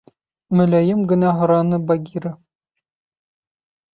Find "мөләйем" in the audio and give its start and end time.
0.59-1.01